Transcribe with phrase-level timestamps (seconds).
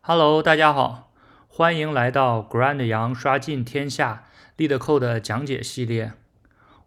[0.00, 1.12] Hello，大家好，
[1.48, 4.24] 欢迎来到 Grand 羊刷尽天下
[4.56, 6.12] LeetCode 讲解系列。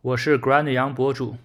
[0.01, 1.37] 我是 Grand 羊博主，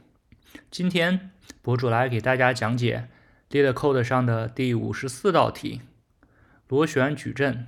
[0.71, 3.08] 今天博主来给大家讲解
[3.51, 5.83] LeetCode 上的第五十四道题——
[6.69, 7.67] 螺旋矩阵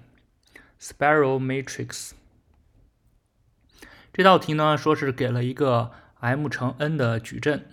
[0.80, 2.12] （Spiral Matrix）。
[4.12, 5.90] 这道题呢，说是给了一个
[6.20, 7.66] m 乘 n 的矩阵，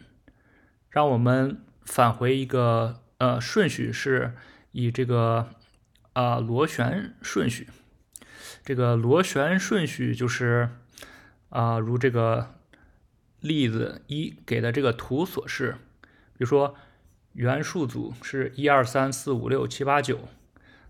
[0.89, 4.33] 让我们返回一个呃顺序，是
[4.73, 5.51] 以这个。
[6.15, 7.67] 啊，螺旋顺序，
[8.63, 10.69] 这个螺旋顺序就是
[11.49, 12.55] 啊，如这个
[13.41, 16.73] 例子一给的这个图所示，比如说
[17.33, 20.29] 元数组是一二三四五六七八九，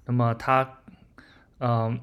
[0.06, 0.78] 那么它，
[1.58, 2.00] 嗯，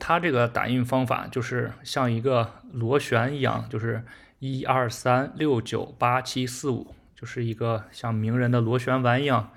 [0.00, 4.04] 它这个打印方法就是像一个螺旋一样，就是
[4.40, 9.52] 一二三六九八七四五，就是一个像名人的螺旋丸一样。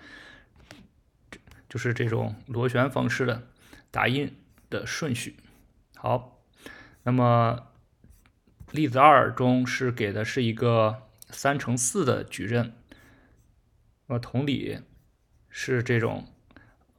[1.69, 3.47] 就是这种螺旋方式的
[3.91, 4.35] 打印
[4.69, 5.35] 的顺序。
[5.95, 6.41] 好，
[7.03, 7.67] 那么
[8.71, 12.73] 例子二中是给的是一个三乘四的矩阵，
[14.05, 14.81] 那同理
[15.49, 16.27] 是这种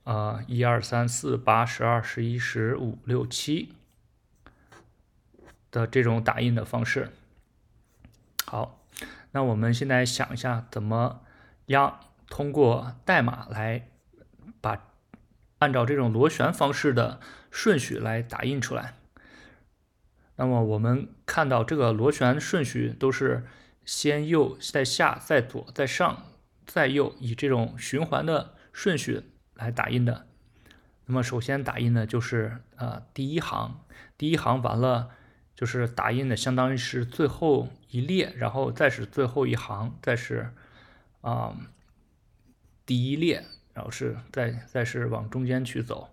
[0.04, 3.74] 啊一二三四八十二十一十五六七
[5.70, 7.10] 的这种打印的方式。
[8.44, 8.84] 好，
[9.32, 11.22] 那我们现在想一下，怎么
[11.66, 13.88] 样通过代码来。
[15.58, 17.20] 按照这种螺旋方式的
[17.50, 18.94] 顺序来打印出来。
[20.36, 23.44] 那么我们看到这个螺旋顺序都是
[23.84, 26.24] 先右再下再左再上
[26.64, 29.22] 再右，以这种循环的顺序
[29.54, 30.26] 来打印的。
[31.06, 33.80] 那么首先打印的就是呃第一行，
[34.16, 35.10] 第一行完了
[35.56, 40.52] 就是打印的相当于是最后一列，然后再是最后一行，再是
[41.22, 41.56] 啊
[42.86, 43.44] 第一列。
[43.78, 46.08] 然后是再再是往中间去走，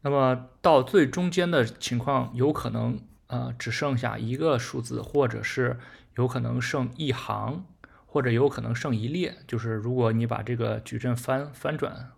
[0.00, 5.78] 那么到最中间的情况，有可能呃只剩下一个数字，或者是
[6.16, 7.64] 有可能剩一行，
[8.06, 9.36] 或者有可能剩一列。
[9.46, 12.10] 就是如果你把这个矩阵翻翻转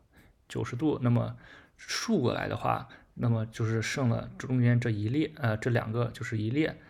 [0.48, 1.36] 九十度，那么
[1.76, 6.80] 竖过来的话，那么就是剩了中间这一列，呃这两个就是一列。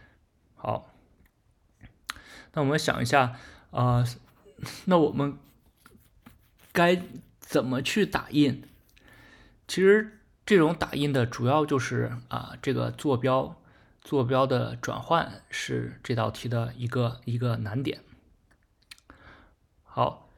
[0.55, 0.95] 好，
[2.53, 3.35] 那我们想一下
[3.73, 4.05] 啊，
[4.85, 5.37] 那我们。
[6.73, 7.03] 该
[7.39, 8.67] 怎么去打印？
[9.69, 13.63] 其实这种打印的主要就是啊，这个坐标
[14.01, 18.03] 坐标的转换是这道题的一个一个难点。
[19.85, 20.29] 好，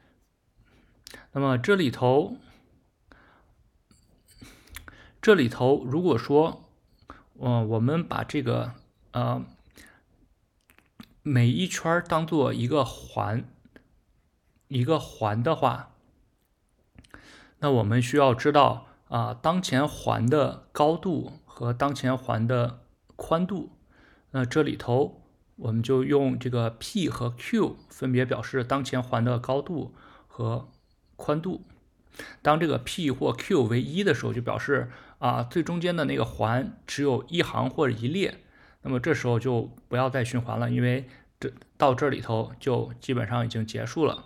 [1.31, 2.37] 那么这里头
[5.21, 6.69] 这里头，如果说
[7.39, 8.73] 嗯，我们把这个
[9.11, 9.45] 呃
[11.23, 13.49] 每一圈当做一个环
[14.67, 15.91] 一个环的话。
[17.65, 22.81] 那我们需要知道啊，当前环的高度和当前环的
[23.15, 23.71] 宽度。
[24.29, 25.23] 那这里头
[25.55, 29.95] 我们就用这个 P 和 Q 分别表示当前环的高度
[30.27, 30.69] 和
[31.15, 31.63] 宽度。
[32.43, 38.43] 当这个 P 或 Q 为一的时候，就表示啊最中间的那个环只有一行或者一列。
[38.83, 41.09] 那么这时候就不要再循环了，因为
[41.39, 44.25] 这到这里头就基本上已经结束了。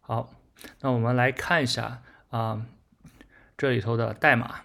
[0.00, 0.32] 好。
[0.80, 2.66] 那我们来看一下啊，
[3.56, 4.62] 这里头的代码，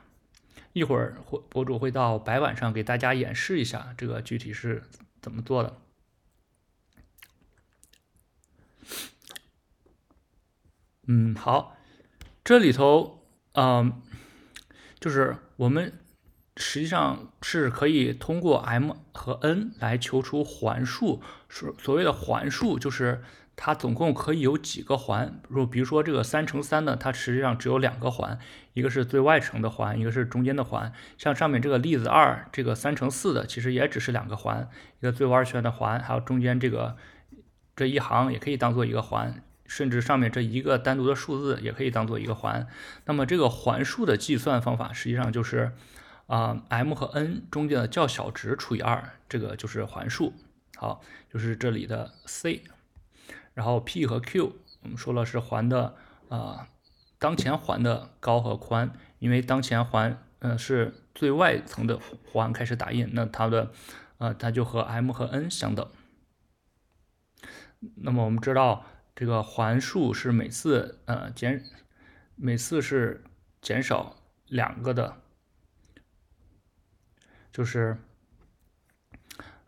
[0.73, 4.83] 一会儿会博主会到白板上给大家演示一下这个具体是
[5.21, 5.77] 怎么做的。
[11.07, 11.77] 嗯，好，
[12.43, 14.01] 这里头嗯，
[14.99, 15.93] 就是我们
[16.57, 23.23] 实际上是可以通过 m 和 n 来求出环数，所所谓的环数就是。
[23.59, 25.41] 它总共可以有几个环？
[25.49, 28.37] 如比如说这个三乘三呢，它实际上只有两个环，
[28.75, 30.93] 一个是最外层的环，一个是中间的环。
[31.17, 34.69] 像上面这个例子二，这个三乘四的其实也只是两个环，
[34.99, 36.97] 一个最外圈的环，还有中间这个
[37.75, 42.67] 这一行也可以当做一个环，甚至上面这一个单独的数字也可以当做一个环。
[43.05, 45.71] 那么这个环数的计算方法实际上就是
[46.27, 50.33] 啊，m 和 n 中间的较小值除以二，这个就是环数。
[50.75, 51.01] 好，
[51.33, 52.61] 就是这里的 c。
[53.53, 54.53] 然后 P 和 Q，
[54.83, 55.95] 我们说了是环的
[56.29, 56.67] 啊，
[57.17, 61.99] 当前环的高和宽，因为当前环嗯是最外层的
[62.31, 63.71] 环开始打印，那它的
[64.19, 65.89] 呃它就和 M 和 N 相等。
[67.95, 68.85] 那么我们知道
[69.15, 71.63] 这个环数是每次呃减
[72.35, 73.23] 每次是
[73.61, 74.15] 减少
[74.45, 75.17] 两个的，
[77.57, 77.97] 就是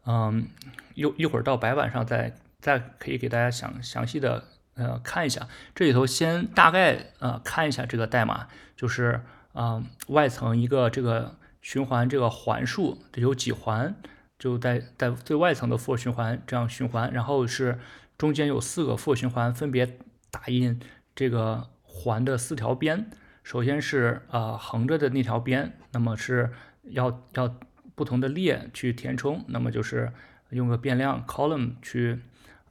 [0.05, 0.47] 嗯
[0.93, 2.35] 一一会儿到白板上再。
[2.61, 4.43] 再可以给大家详详细的
[4.73, 13.95] 呃看一下，这里头先大概呃看一下这个代码，就是啊外层一个这个循环这个环数，有几环，
[14.37, 17.79] 就在在最外层的 for 循环这样循环，然后是
[18.17, 19.97] 中间有四个 for 循环，分别
[20.29, 20.81] 打印
[21.15, 23.09] 这个环的四条边。
[23.41, 26.51] 首先是啊横着的那条边，那么是
[26.83, 27.55] 要要
[27.99, 30.13] 不同的列去填充，那么就是
[30.51, 32.21] 用个变量 column 去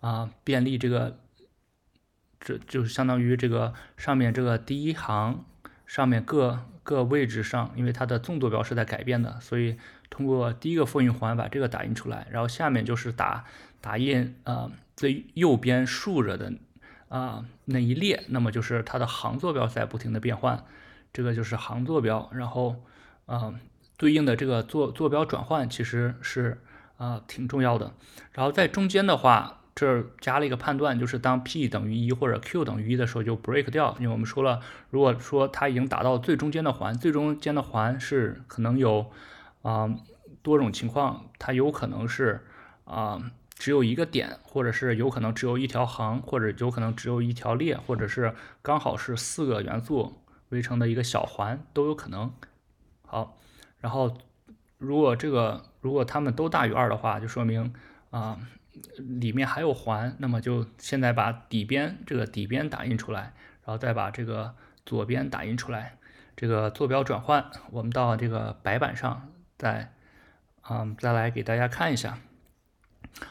[0.01, 1.19] 啊便利这个，
[2.41, 5.45] 这就是相当于这个上面这个第一行
[5.85, 9.77] 上面各各位置上，因为它的纵坐标是在改变的，所以
[10.09, 13.45] 通过第一个复印环把这个打印出来，然后下面就是打
[13.83, 16.55] 打印啊最右边竖着的。
[17.09, 20.63] 啊，那一列，那么就是它的行坐标在不停的变换，
[21.11, 22.29] 这个就是行坐标。
[22.35, 22.77] 然后，
[23.25, 23.55] 啊，
[23.99, 26.63] 对应的这个坐坐标转换其实是
[26.97, 27.93] 啊挺重要的。
[28.33, 39.11] 然后在中间的话，这加了一个判断，就是当 p 等于一或者 q 等于一的时候就 break 掉，因为我们说了，如果说它已经达到最中间的环，最中间的环是可能有
[39.61, 39.95] 啊
[40.43, 42.47] 多种情况，它有可能是
[42.87, 43.31] 啊。
[43.61, 52.33] 只有一个点，或者是有可能只有一条行，或者有可能只有一条列，或者是刚好是四个元素围成的一个小环都有可能。
[53.05, 53.37] 好，
[53.81, 54.17] 然后
[54.79, 57.73] 如果这个如果它们都大于二的话，就说明
[58.11, 58.39] 啊
[58.97, 63.33] 里面还有环，那么就现在把底边这个底边打印出来，
[63.65, 64.55] 然后再把这个
[64.87, 65.97] 左边打印出来。
[66.37, 69.29] 这个坐标转换，我们到这个白板上
[69.59, 69.93] 再
[70.71, 72.19] 嗯再来给大家看一下。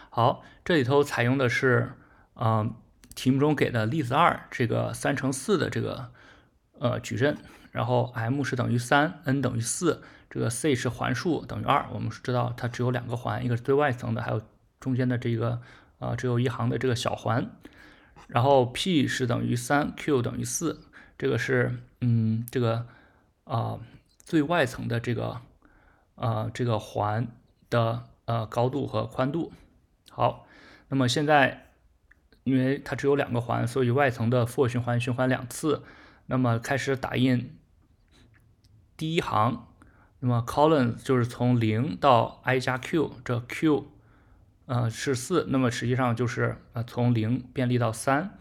[0.09, 1.93] 好，这里头采用的是，
[2.35, 2.73] 嗯，
[3.15, 6.11] 题目中给的例子二这个三乘四的这个
[6.79, 7.37] 呃矩阵，
[7.71, 11.85] 然后 m 是等于三，n 等于四，这个 c 是环数等于二。
[11.91, 14.41] 我们知道它只有两个环，一个是最外层的，还有
[14.79, 15.61] 中间的这个
[15.99, 17.49] 啊只有一行的这个小环。
[18.27, 20.81] 然后 p 是等于三，q 等于四，
[21.17, 22.87] 这个是嗯这个
[23.45, 23.79] 啊
[24.17, 25.39] 最外层的这个
[26.15, 27.27] 啊这个环
[27.69, 29.53] 的呃高度和宽度。
[30.09, 30.45] 好，
[30.89, 31.67] 那么现在，
[32.43, 35.83] 因为它只有两个环，所以外层的 for 循环循环两次。
[36.25, 37.57] 那么开始打印
[38.97, 39.67] 第一行，
[40.19, 43.87] 那么 column 就是从零到 i 加 q，这 q，
[44.65, 48.37] 呃是四，那么实际上就是呃从零便利到三，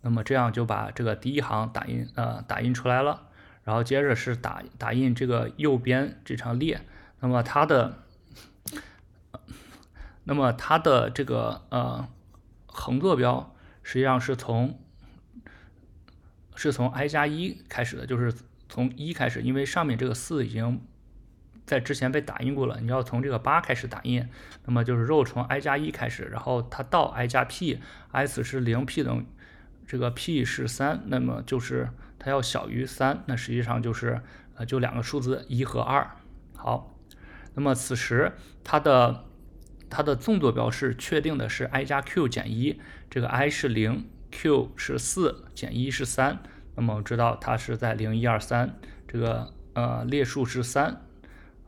[0.00, 3.28] 那么这样就把这个第一行打印呃打印出来了。
[3.62, 6.80] 然后接着是打打印这个右边这长列，
[7.20, 7.98] 那么它的。
[10.24, 12.06] 那么它的这个呃
[12.66, 14.78] 横坐标实际上是从
[16.54, 18.32] 是从 i 加一开始的，就是
[18.68, 20.80] 从一开始，因为上面这个四已经
[21.70, 24.28] 在之前被打印过了，你要从这个八开始打印，
[24.64, 29.24] 那么就是肉从 i 加一开始，然后它到 i 加 p，s 是零，p 等
[29.86, 31.88] 这个 p 是三，那么就是
[32.18, 34.20] 它要小于三，那实际上就是
[34.56, 36.10] 呃就两个数字一和二。
[36.56, 36.98] 好，
[37.54, 38.32] 那么此时
[38.64, 39.26] 它的
[39.88, 46.40] 它的纵坐标是确定的是 i 加 q 减一，这个 i 是零，q 是四，减一是三，
[46.74, 48.74] 那么我知道它是在零一二三，
[49.06, 51.02] 这个呃列数是三。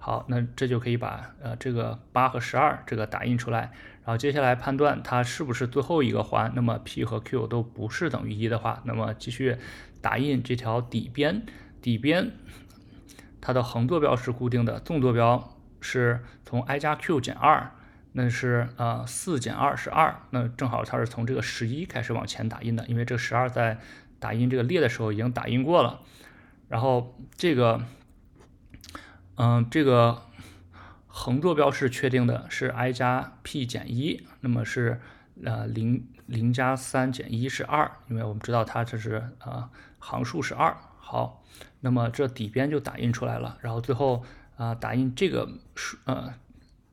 [0.04, 3.70] 好，那这就可以把呃这个八和十二这个打印出来，
[4.04, 9.58] 然后接下来判断它是不是最后一个环，那么 p 和 q 都不是等于一的话，那么继续
[10.00, 11.47] 打印这条底边，
[11.80, 12.32] 底边
[13.40, 17.71] 它的横坐标是固定的，纵坐标是从 i 加 q 减二。
[18.14, 23.78] 那是啊，四减二是二，那正好它是从这个十一开始往前打印的，因为这十二在
[24.18, 26.00] 打印这个列的时候已经打印过了。
[26.68, 27.80] 然后这个，
[29.37, 30.23] 嗯，这个
[31.07, 35.01] 横坐标是确定的，是 i 加 p 减一，那么是
[35.45, 40.77] 呃零零加三减一是二，因为我们知道它这是啊行数是二。
[40.99, 41.43] 好，
[41.81, 44.25] 那么这底边就打印出来了，然后最后
[44.57, 46.35] 啊打印这个数呃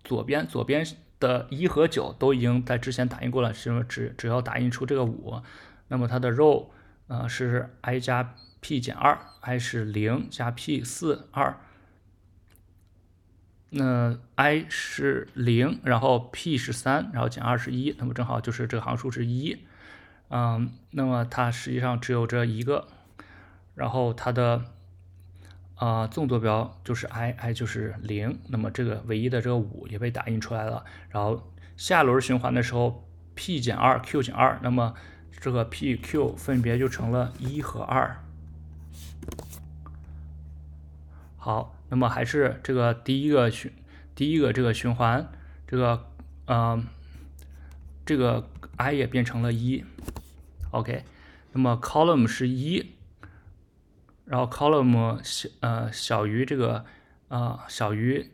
[0.03, 0.85] 左边左边。
[1.19, 5.41] 的一和九都已经在之前打印过了，是因为只只要打印出这个五，
[5.89, 6.69] 那么它的 row
[7.07, 11.59] 呃是 i 加 p 减二，i 是零加 p 四二，
[13.69, 19.57] 那 i 是零，然后 p 是三，然后减二是一，那么正好就是这个行数是一，
[20.29, 22.87] 嗯，那么它实际上只有这一个，
[23.75, 24.65] 然后它的。
[25.75, 30.83] 啊，纵坐标就是 i，i 就是零，那么这个唯一的这个五也被打印出来了。
[31.07, 34.93] 然后下轮循环的时候，p 减二，q 减二，那么
[35.39, 38.21] 这个 p、q 分别就成了一和二。
[41.37, 43.71] 好，那么还是这个第一个循，
[44.15, 45.27] 第一个这个循环，
[45.67, 46.05] 这个，
[46.45, 46.85] 嗯，
[48.05, 49.83] 这个 i 也变成了一。
[50.71, 51.03] OK，
[51.51, 52.93] 那么 column 是一，
[54.25, 56.85] 然后 column 小呃小于这个
[57.27, 58.31] 啊小于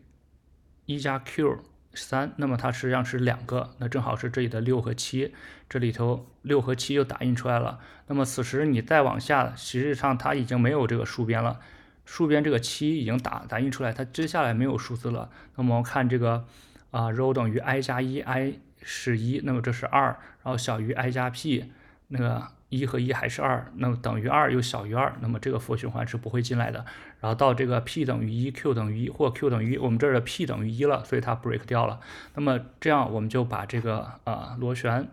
[0.85, 1.57] 一加 q
[1.93, 5.33] 三，那么它实际上是两个，那正好是这里的六和七，
[5.69, 7.79] 这里头六和七又打印出来了。
[8.07, 11.61] 那么此时你再往下，实际上它已经没有这个数边了。
[12.05, 15.29] 数边这个七已经打打印出来，它接下来没有数字了。
[15.55, 16.45] 那么我们看这个
[16.91, 20.03] 啊，row 等于 i 加一，i 是一，那么这是二，
[20.43, 21.71] 然后小于 i 加 p，
[22.09, 26.85] 那个一和一还是二，那么等于二又小于二，那么这个 for 循环是不会进来的。
[27.19, 31.99] 然后到这个 p 等于一，q 等于一或 q 等于一，我们这儿的 p 等于一了，所以它 break 掉了。
[32.35, 35.07] 那么这样我们就把这个啊螺旋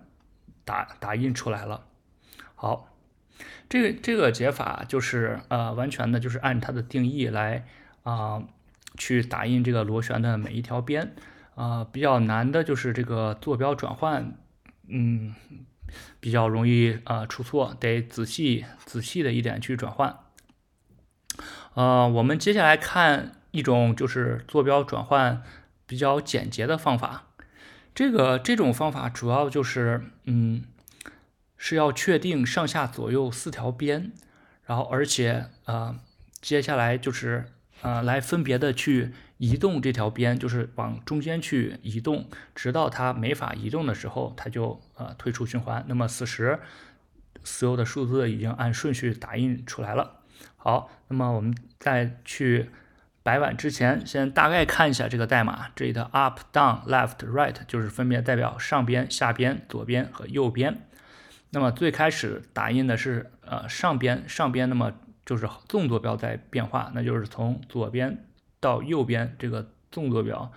[0.65, 1.87] 打打印出来了。
[2.55, 2.92] 好。
[3.69, 7.67] 这个这个解法就是呃，完全的就是按它的定义来
[8.03, 8.43] 啊，
[8.99, 11.15] 去打印这个螺旋的每一条边
[11.55, 11.85] 啊。
[11.91, 14.35] 比较难的就是这个坐标转换，
[14.89, 15.35] 嗯，
[16.21, 20.19] 比较容易啊出错，得仔细仔细的一点去转换。
[21.75, 25.43] 呃，我们接下来看一种就是坐标转换
[25.87, 27.29] 比较简洁的方法。
[27.95, 30.65] 这个这种方法主要就是嗯。
[31.65, 34.11] 是要确定上下左右四条边，
[34.65, 35.97] 然后而且呃，
[36.41, 37.45] 接下来就是
[37.83, 45.85] 呃，来分别的去移动这条边，就是往中间去移动，直到它没法移动的时候，它就呃退出循环。
[45.87, 46.59] 那么此时
[47.45, 50.19] 所有的数字已经按顺序打印出来了。
[50.57, 52.71] 好，那么我们在去
[53.23, 60.89] 白板之前，先大概看一下这个代码，这里的 up、down、left、right 就是分别代表上边、下边、左边和右边。
[61.55, 64.95] 那么最开始打印的是呃上边上边，那么
[65.27, 68.25] 就是纵坐标在变化，那就是从左边
[68.59, 70.51] 到右边这个纵坐标，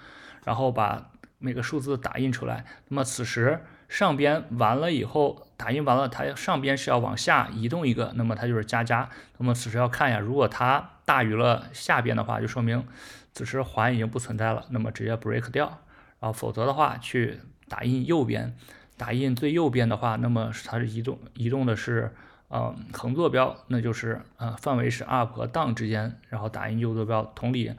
[0.46, 2.64] 然后把每个数字打印出来。
[2.88, 3.60] 那么此时
[3.90, 9.10] 上边完了以后，打印完了，它上边是要往下移动一个，那么它就是加加。
[9.38, 12.88] 那么此时要看一下，如果它大于了下边的话，就说明
[13.34, 15.82] 此时环已经不存在了，那么直接 break 掉。
[16.22, 18.56] 然后否则的话，去打印右边。
[18.98, 22.14] 打印最右边的话，那么它是移动移动的是
[22.48, 27.24] 呃横坐标，那就是呃范围是 up 和 down 之间，然后打印右坐标。
[27.36, 27.74] 同理，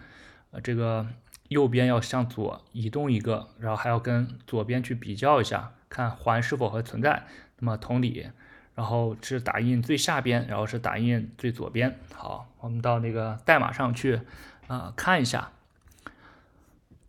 [0.51, 1.07] 呃这个
[1.49, 7.25] 右边要向左移动一个，然后还要跟左边去比较一下，看环是否还存在。
[7.59, 8.29] 那么同理，
[8.75, 11.99] 然后是打印最下边，然后是打印最左边。
[12.15, 14.21] 好，我们到那个代码上去
[14.67, 15.53] 啊看一下。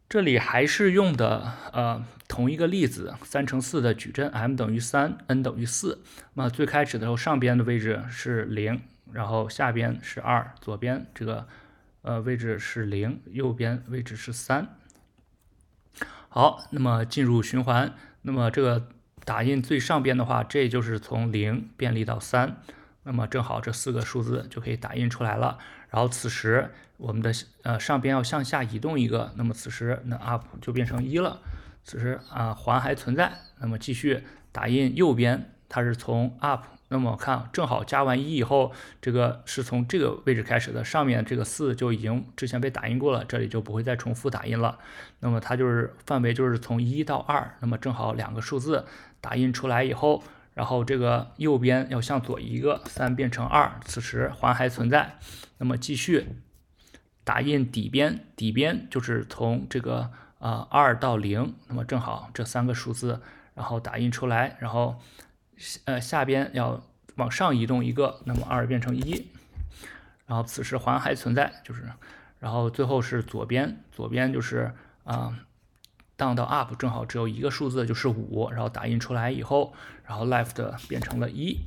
[0.10, 6.02] 这里还是用的呃同一个例子，三乘四的矩阵 m 等于三，n 等于四。
[6.34, 11.46] 那么最开始的时候，上边的位置是零，然后下边是二，左边这个
[12.04, 14.78] 呃位置是零，右边位置是三。
[16.30, 18.88] 好，那么进入循环，那么这个
[19.26, 22.62] 打印最上边的话，这就是从零便利到三，
[23.04, 25.58] 那么正好这四个数字就可以打印出来了。
[25.90, 27.32] 然后此时我们的
[27.64, 31.40] 呃上边要向下移动一个，那么此时那 up 就变成一了。
[31.84, 44.78] 此时啊环还存在，那么继续打印右边，它是从 up，那么看正好加完一以后，这个是从这个位置开始的，上面这个四就已经之前被打印过了，这里就不会再重复打印了。
[45.20, 48.86] 那么它就是范围就是从一到二，那么正好两个数字
[49.22, 50.24] 打印出来以后。
[50.54, 55.20] 然后这个右边要向左一个，三变成二，此时环还存在。
[55.60, 56.30] 那么继续
[57.28, 63.20] 打印底边，底边就是从这个啊二到零，那么正好这三个数字，
[63.54, 64.56] 然后打印出来。
[64.62, 64.96] 然后
[65.84, 66.82] 呃下边要
[67.18, 69.28] 往上移动一个，那么二变成一，
[70.26, 71.92] 然后此时环还存在，就是，
[72.40, 74.72] 然后最后是左边，左边就是
[75.04, 75.38] 啊。
[76.20, 81.60] down 到 up 正好只有一个数字，就是五，然后打印出来以后，然后 left 变成了一。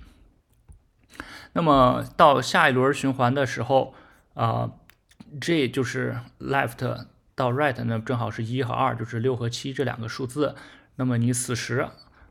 [1.52, 3.95] 那么到下一轮循环的时候，
[4.35, 4.73] 啊
[5.41, 10.55] ，J 就是 left 到 right，那正好是一和二，就是六和七这两个数字。
[10.97, 11.89] 那么你此时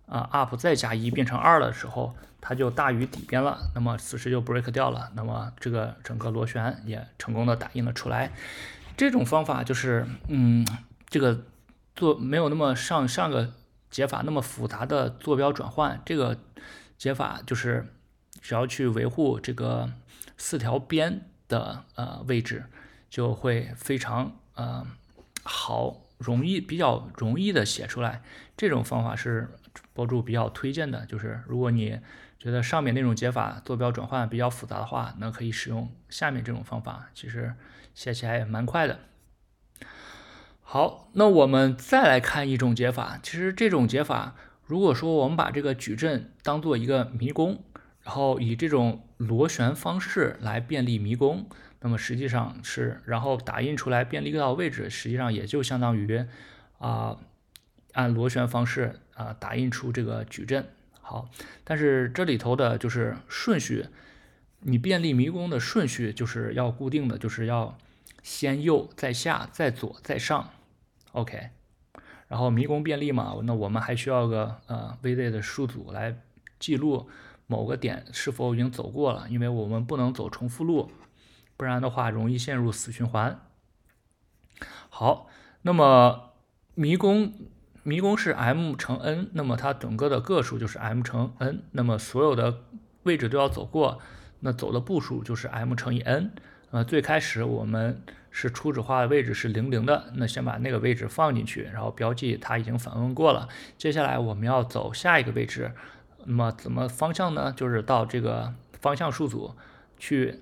[0.07, 5.11] 啊 up 再加一变成二的时候，它就大于底边了，那么此时就 break 掉了。
[5.15, 8.31] 那么这个整个螺旋也成功的打印了出来。
[8.97, 10.65] 这种方法就是，嗯，
[11.07, 11.45] 这个。
[11.95, 13.51] 做没有那么上上个
[13.91, 16.37] 解法那么复杂的坐标转换，这个
[16.97, 17.93] 解法就是
[18.39, 19.91] 只要去维护这个
[20.37, 22.63] 四条边的呃位置，
[23.09, 24.85] 就会非常呃
[25.43, 28.21] 好，容易比较容易的写出来。
[28.55, 29.49] 这种方法是
[29.93, 31.99] 博主比较推荐的，就是如果你
[32.37, 37.53] 觉得上面那种解法坐标转换比较复杂的话，那可以使用下面这种方法，其实
[37.93, 38.99] 写起来也蛮快的。
[40.61, 43.19] 好，那我们再来看一种解法。
[43.23, 44.35] 其实这种解法，
[44.65, 47.63] 如果说我们把这个矩阵当做一个迷宫，
[48.01, 51.47] 然然后以这种螺旋方式来便利迷宫，
[51.81, 56.25] 那么实际上是，然后打印出来便利到位置，实际上也就相当于
[56.77, 57.17] 啊
[57.93, 60.67] 按螺旋方式啊打印出这个矩阵。
[61.01, 61.29] 好，
[61.63, 63.85] 但是这里头的就是顺序。
[64.61, 67.77] 你便利迷宫的顺序就是要固定的，就是要
[68.21, 70.49] 先右再下再左再上
[71.13, 71.49] ，OK。
[72.27, 76.15] 然后迷宫便利嘛，那我们还需要个呃 VZ 的数组来
[76.59, 77.09] 记录
[77.47, 80.91] 某个点是否已经走过了，因为我们不能走重复路，
[81.59, 83.37] 不然的话容易陷入死循环。
[84.87, 85.27] 好，
[85.63, 86.31] 那么
[86.73, 87.33] 迷宫
[87.83, 92.61] 迷宫是 m 乘 n，那么它整个的个数就是 m 乘 n，那么所有的
[93.03, 93.99] 位置都要走过。
[94.39, 96.31] 那走的步数就是 m 乘以 n，
[96.71, 98.01] 呃，最开始我们
[98.31, 103.49] 是初始化的位置是零零的，那先把那个位置放进去，然后标记它已经访问过了。
[103.77, 105.73] 接下来我们要走下一个位置，
[106.23, 107.51] 那么怎么方向呢？
[107.51, 109.53] 就是到这个方向数组
[109.97, 110.39] 去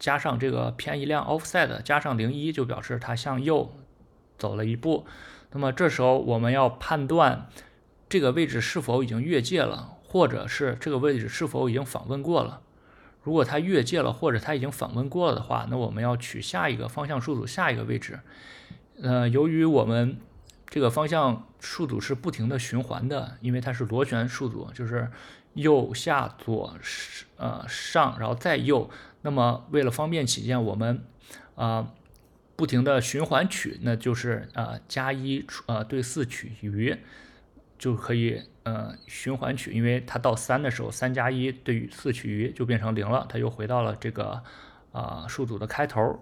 [0.00, 3.72] 加上这个偏移量 offset 加上零一，就表示它向右
[4.36, 5.06] 走了一步。
[5.52, 7.46] 那么这时候我们要判断
[8.08, 12.62] 这个位置是否已经越界了，或者是这个位置是否已经访问过了。
[13.22, 18.20] 如果它越界了，或者它已经访问过了的话，那我们要取下一个方向数组下一个位置。
[19.02, 20.16] 呃，由于我们
[20.66, 25.10] 这个方向数组是不停的循环的，因为它是螺旋数组，就是
[25.54, 26.74] 右下左
[27.36, 28.90] 呃上，然后再右。
[29.22, 31.04] 那么为了方便起见，我们
[31.54, 31.92] 啊
[32.56, 36.98] 不停的循环取，那就是呃加一呃对四取余。
[37.80, 44.42] 就可以呃循环取，因为它到三的时候，三加一对于四取余就变成零了，它又回到了这个
[44.92, 46.20] 啊数组的开头，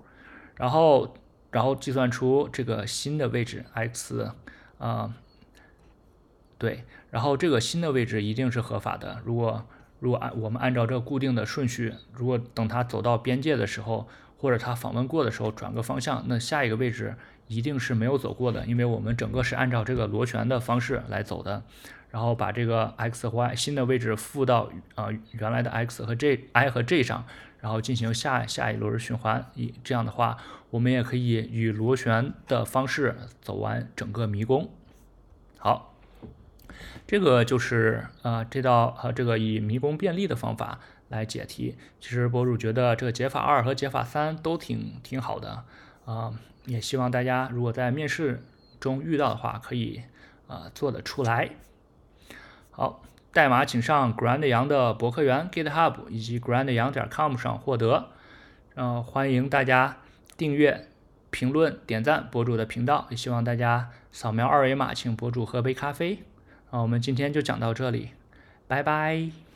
[0.55, 1.17] 然后
[1.51, 4.33] 然后计算出这个新的位置 x
[4.79, 5.13] 啊
[6.59, 9.23] 对，然后这个新的位置一定是合法的。
[9.25, 9.65] 如果
[10.01, 17.15] 如果按我们按照这固定的顺序，如果等它走到边界的时候，或者它访问过的时候转个方向，那下一个位置。
[17.51, 21.63] 一定是没有走过的，因为我们整个是按照这个螺旋的方式来走的，
[22.11, 27.25] 然后把这个 x 和 y 新的位置附到啊原来的 x 和 j i 和 j 上，
[27.61, 29.47] 然后进行下下一轮循环。
[29.55, 30.37] 一这样的话，
[30.69, 34.69] 我们也可以以螺旋的方式走完整个迷宫。
[35.57, 35.95] 好，
[37.07, 41.77] 这个就是啊这道呃这个以迷宫便利的方法来解题。
[42.01, 45.65] 其实博主觉得这个解法二和解法三都挺挺好的
[46.05, 46.33] 啊。
[46.67, 48.45] 也希望大家如果在面试
[48.79, 50.03] 中遇到的话，可以
[50.47, 51.51] 啊做得出来。
[52.71, 58.11] 好，代码请上 Grand 杨的博客园 GitHub 以及 Grand 杨点 com 上获得。
[58.75, 59.97] 嗯，欢迎大家
[60.37, 60.89] 订阅、
[61.31, 66.23] 评论、点赞博主的频道，也希望大家扫描二维码请博主喝杯咖啡。
[66.71, 68.11] 啊，我们今天就讲到这里，
[68.67, 69.48] 拜拜。